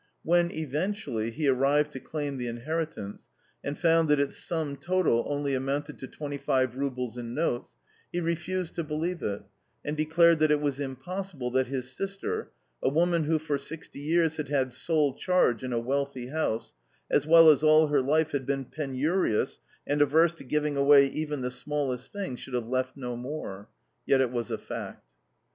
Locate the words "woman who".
12.89-13.37